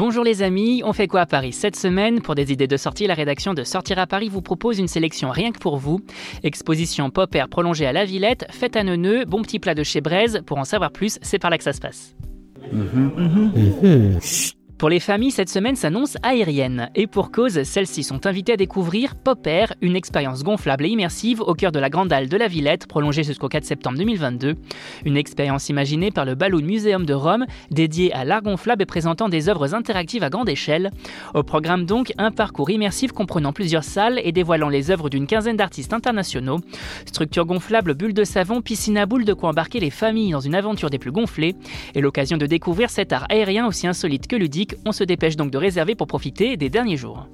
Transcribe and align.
Bonjour 0.00 0.24
les 0.24 0.42
amis, 0.42 0.80
on 0.82 0.94
fait 0.94 1.08
quoi 1.08 1.20
à 1.20 1.26
Paris 1.26 1.52
cette 1.52 1.76
semaine? 1.76 2.22
Pour 2.22 2.34
des 2.34 2.52
idées 2.52 2.66
de 2.66 2.78
sortie, 2.78 3.06
la 3.06 3.12
rédaction 3.12 3.52
de 3.52 3.64
Sortir 3.64 3.98
à 3.98 4.06
Paris 4.06 4.30
vous 4.30 4.40
propose 4.40 4.78
une 4.78 4.88
sélection 4.88 5.28
rien 5.28 5.52
que 5.52 5.58
pour 5.58 5.76
vous. 5.76 6.00
Exposition 6.42 7.10
pop-air 7.10 7.50
prolongée 7.50 7.84
à 7.84 7.92
la 7.92 8.06
Villette, 8.06 8.46
fête 8.50 8.76
à 8.76 8.82
Neuneu, 8.82 9.26
bon 9.26 9.42
petit 9.42 9.58
plat 9.58 9.74
de 9.74 9.82
chez 9.82 10.00
Braise. 10.00 10.40
Pour 10.46 10.56
en 10.56 10.64
savoir 10.64 10.90
plus, 10.90 11.18
c'est 11.20 11.38
par 11.38 11.50
là 11.50 11.58
que 11.58 11.64
ça 11.64 11.74
se 11.74 11.80
passe. 11.82 12.16
Pour 14.80 14.88
les 14.88 14.98
familles, 14.98 15.30
cette 15.30 15.50
semaine 15.50 15.76
s'annonce 15.76 16.16
aérienne. 16.22 16.88
Et 16.94 17.06
pour 17.06 17.30
cause, 17.30 17.64
celles-ci 17.64 18.02
sont 18.02 18.24
invitées 18.24 18.54
à 18.54 18.56
découvrir 18.56 19.14
Pop 19.14 19.46
Air, 19.46 19.74
une 19.82 19.94
expérience 19.94 20.42
gonflable 20.42 20.86
et 20.86 20.88
immersive 20.88 21.42
au 21.42 21.52
cœur 21.52 21.70
de 21.70 21.78
la 21.78 21.90
Grande 21.90 22.10
Halle 22.10 22.30
de 22.30 22.36
la 22.38 22.48
Villette, 22.48 22.86
prolongée 22.86 23.22
jusqu'au 23.22 23.48
4 23.48 23.62
septembre 23.62 23.98
2022. 23.98 24.54
Une 25.04 25.18
expérience 25.18 25.68
imaginée 25.68 26.10
par 26.10 26.24
le 26.24 26.34
Balloon 26.34 26.62
Museum 26.62 27.04
de 27.04 27.12
Rome, 27.12 27.44
dédiée 27.70 28.10
à 28.14 28.24
l'art 28.24 28.40
gonflable 28.40 28.82
et 28.82 28.86
présentant 28.86 29.28
des 29.28 29.50
œuvres 29.50 29.74
interactives 29.74 30.22
à 30.22 30.30
grande 30.30 30.48
échelle. 30.48 30.90
Au 31.34 31.42
programme 31.42 31.84
donc, 31.84 32.14
un 32.16 32.30
parcours 32.30 32.70
immersif 32.70 33.12
comprenant 33.12 33.52
plusieurs 33.52 33.84
salles 33.84 34.18
et 34.24 34.32
dévoilant 34.32 34.70
les 34.70 34.90
œuvres 34.90 35.10
d'une 35.10 35.26
quinzaine 35.26 35.58
d'artistes 35.58 35.92
internationaux. 35.92 36.60
Structure 37.04 37.44
gonflable, 37.44 37.92
bulles 37.92 38.14
de 38.14 38.24
savon, 38.24 38.62
piscine 38.62 38.96
à 38.96 39.04
boules 39.04 39.26
de 39.26 39.34
quoi 39.34 39.50
embarquer 39.50 39.78
les 39.78 39.90
familles 39.90 40.32
dans 40.32 40.40
une 40.40 40.54
aventure 40.54 40.88
des 40.88 40.98
plus 40.98 41.12
gonflées. 41.12 41.54
Et 41.94 42.00
l'occasion 42.00 42.38
de 42.38 42.46
découvrir 42.46 42.88
cet 42.88 43.12
art 43.12 43.26
aérien 43.28 43.66
aussi 43.66 43.86
insolite 43.86 44.26
que 44.26 44.36
ludique 44.36 44.69
on 44.84 44.92
se 44.92 45.04
dépêche 45.04 45.36
donc 45.36 45.50
de 45.50 45.58
réserver 45.58 45.94
pour 45.94 46.06
profiter 46.06 46.56
des 46.56 46.70
derniers 46.70 46.96
jours. 46.96 47.26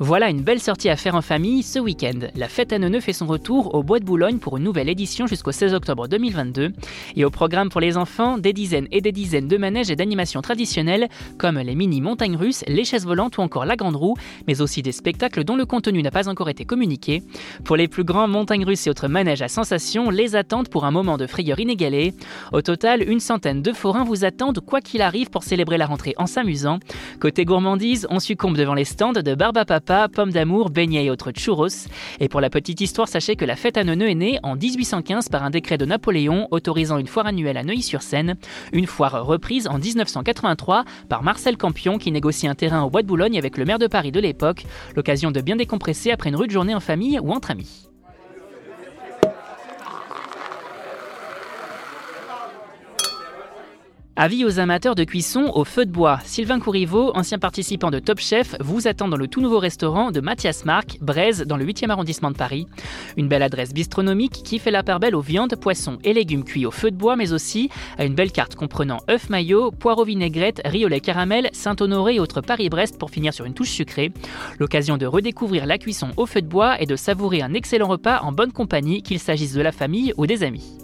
Voilà 0.00 0.28
une 0.28 0.42
belle 0.42 0.58
sortie 0.58 0.88
à 0.88 0.96
faire 0.96 1.14
en 1.14 1.22
famille 1.22 1.62
ce 1.62 1.78
week-end. 1.78 2.18
La 2.34 2.48
fête 2.48 2.72
à 2.72 2.80
Neuneu 2.80 2.98
fait 2.98 3.12
son 3.12 3.26
retour 3.26 3.76
au 3.76 3.84
Bois 3.84 4.00
de 4.00 4.04
Boulogne 4.04 4.38
pour 4.38 4.56
une 4.56 4.64
nouvelle 4.64 4.88
édition 4.88 5.28
jusqu'au 5.28 5.52
16 5.52 5.72
octobre 5.72 6.08
2022. 6.08 6.72
Et 7.14 7.24
au 7.24 7.30
programme 7.30 7.68
pour 7.68 7.80
les 7.80 7.96
enfants, 7.96 8.36
des 8.36 8.52
dizaines 8.52 8.88
et 8.90 9.00
des 9.00 9.12
dizaines 9.12 9.46
de 9.46 9.56
manèges 9.56 9.92
et 9.92 9.96
d'animations 9.96 10.42
traditionnelles 10.42 11.08
comme 11.38 11.60
les 11.60 11.76
mini 11.76 12.00
montagnes 12.00 12.34
russes, 12.34 12.64
les 12.66 12.82
chaises 12.82 13.06
volantes 13.06 13.38
ou 13.38 13.42
encore 13.42 13.66
la 13.66 13.76
grande 13.76 13.94
roue, 13.94 14.16
mais 14.48 14.60
aussi 14.60 14.82
des 14.82 14.90
spectacles 14.90 15.44
dont 15.44 15.54
le 15.54 15.64
contenu 15.64 16.02
n'a 16.02 16.10
pas 16.10 16.28
encore 16.28 16.48
été 16.48 16.64
communiqué. 16.64 17.22
Pour 17.62 17.76
les 17.76 17.86
plus 17.86 18.02
grands, 18.02 18.26
montagnes 18.26 18.64
russes 18.64 18.88
et 18.88 18.90
autres 18.90 19.06
manèges 19.06 19.42
à 19.42 19.48
sensation 19.48 20.10
les 20.10 20.34
attendent 20.34 20.70
pour 20.70 20.86
un 20.86 20.90
moment 20.90 21.18
de 21.18 21.28
frayeur 21.28 21.60
inégalé. 21.60 22.14
Au 22.52 22.62
total, 22.62 23.08
une 23.08 23.20
centaine 23.20 23.62
de 23.62 23.72
forains 23.72 24.02
vous 24.02 24.24
attendent 24.24 24.58
quoi 24.58 24.80
qu'il 24.80 25.02
arrive 25.02 25.30
pour 25.30 25.44
célébrer 25.44 25.78
la 25.78 25.86
rentrée 25.86 26.14
en 26.18 26.26
s'amusant. 26.26 26.80
Côté 27.20 27.44
gourmandise, 27.44 28.08
on 28.10 28.18
succombe 28.18 28.56
devant 28.56 28.74
les 28.74 28.84
stands 28.84 29.12
de 29.12 29.34
Barba 29.36 29.64
pommes 30.12 30.32
d'amour, 30.32 30.70
beignets 30.70 31.04
et 31.04 31.10
autres 31.10 31.32
churros. 31.32 31.88
Et 32.20 32.28
pour 32.28 32.40
la 32.40 32.50
petite 32.50 32.80
histoire, 32.80 33.08
sachez 33.08 33.36
que 33.36 33.44
la 33.44 33.56
fête 33.56 33.76
à 33.76 33.84
Neuneu 33.84 34.08
est 34.08 34.14
née 34.14 34.38
en 34.42 34.56
1815 34.56 35.28
par 35.28 35.42
un 35.42 35.50
décret 35.50 35.78
de 35.78 35.84
Napoléon 35.84 36.48
autorisant 36.50 36.98
une 36.98 37.06
foire 37.06 37.26
annuelle 37.26 37.56
à 37.56 37.62
Neuilly-sur-Seine, 37.62 38.36
une 38.72 38.86
foire 38.86 39.24
reprise 39.24 39.68
en 39.68 39.78
1983 39.78 40.84
par 41.08 41.22
Marcel 41.22 41.56
Campion 41.56 41.98
qui 41.98 42.12
négocie 42.12 42.48
un 42.48 42.54
terrain 42.54 42.82
au 42.82 42.90
Bois 42.90 43.02
de 43.02 43.06
Boulogne 43.06 43.38
avec 43.38 43.56
le 43.56 43.64
maire 43.64 43.78
de 43.78 43.86
Paris 43.86 44.12
de 44.12 44.20
l'époque, 44.20 44.66
l'occasion 44.96 45.30
de 45.30 45.40
bien 45.40 45.56
décompresser 45.56 46.10
après 46.10 46.30
une 46.30 46.36
rude 46.36 46.50
journée 46.50 46.74
en 46.74 46.80
famille 46.80 47.18
ou 47.18 47.30
entre 47.32 47.50
amis. 47.50 47.93
Avis 54.16 54.44
aux 54.44 54.60
amateurs 54.60 54.94
de 54.94 55.02
cuisson 55.02 55.50
au 55.54 55.64
feu 55.64 55.84
de 55.84 55.90
bois. 55.90 56.20
Sylvain 56.24 56.60
Courriveau, 56.60 57.10
ancien 57.16 57.40
participant 57.40 57.90
de 57.90 57.98
Top 57.98 58.20
Chef, 58.20 58.54
vous 58.60 58.86
attend 58.86 59.08
dans 59.08 59.16
le 59.16 59.26
tout 59.26 59.40
nouveau 59.40 59.58
restaurant 59.58 60.12
de 60.12 60.20
Mathias 60.20 60.64
Marc, 60.64 60.98
Braise, 61.00 61.42
dans 61.48 61.56
le 61.56 61.64
8e 61.64 61.90
arrondissement 61.90 62.30
de 62.30 62.36
Paris. 62.36 62.68
Une 63.16 63.26
belle 63.26 63.42
adresse 63.42 63.74
bistronomique 63.74 64.44
qui 64.44 64.60
fait 64.60 64.70
la 64.70 64.84
part 64.84 65.00
belle 65.00 65.16
aux 65.16 65.20
viandes, 65.20 65.56
poissons 65.56 65.98
et 66.04 66.12
légumes 66.12 66.44
cuits 66.44 66.64
au 66.64 66.70
feu 66.70 66.92
de 66.92 66.96
bois, 66.96 67.16
mais 67.16 67.32
aussi 67.32 67.70
à 67.98 68.04
une 68.04 68.14
belle 68.14 68.30
carte 68.30 68.54
comprenant 68.54 69.00
œufs 69.10 69.30
maillot, 69.30 69.72
poireaux 69.72 70.04
vinaigrette, 70.04 70.62
lait 70.64 71.00
caramel, 71.00 71.50
Saint-Honoré 71.52 72.14
et 72.14 72.20
autres 72.20 72.40
Paris-Brest 72.40 72.98
pour 72.98 73.10
finir 73.10 73.34
sur 73.34 73.46
une 73.46 73.54
touche 73.54 73.70
sucrée. 73.70 74.12
L'occasion 74.60 74.96
de 74.96 75.06
redécouvrir 75.06 75.66
la 75.66 75.78
cuisson 75.78 76.10
au 76.16 76.26
feu 76.26 76.40
de 76.40 76.46
bois 76.46 76.80
et 76.80 76.86
de 76.86 76.94
savourer 76.94 77.42
un 77.42 77.52
excellent 77.52 77.88
repas 77.88 78.20
en 78.20 78.30
bonne 78.30 78.52
compagnie, 78.52 79.02
qu'il 79.02 79.18
s'agisse 79.18 79.54
de 79.54 79.60
la 79.60 79.72
famille 79.72 80.14
ou 80.16 80.28
des 80.28 80.44
amis. 80.44 80.83